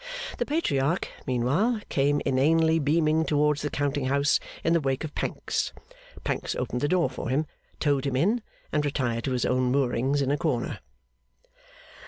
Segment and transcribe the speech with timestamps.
[0.39, 5.73] The Patriarch, meanwhile, came inanely beaming towards the counting house in the wake of Pancks.
[6.23, 7.45] Pancks opened the door for him,
[7.79, 8.41] towed him in,
[8.71, 10.79] and retired to his own moorings in a corner.